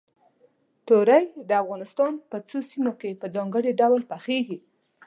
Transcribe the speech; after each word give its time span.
تورۍ 0.87 1.23
د 1.49 1.51
افغانستان 1.61 2.11
په 2.29 2.37
څو 2.49 2.57
سیمو 2.69 2.93
کې 2.99 3.19
په 3.21 3.25
ځانګړي 3.35 3.71
ډول 3.81 4.01
پخېږي. 4.11 4.57